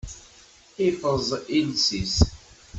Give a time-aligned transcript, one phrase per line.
[0.87, 1.27] Iffeẓ
[1.59, 2.17] iles-is.